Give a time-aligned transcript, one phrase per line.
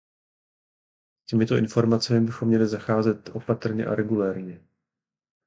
[1.27, 4.61] S těmito informacemi bychom měli zacházet opatrně a regulérně.